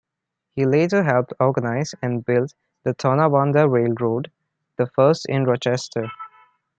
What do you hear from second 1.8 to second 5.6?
and build the Tonawanda Railroad, the first in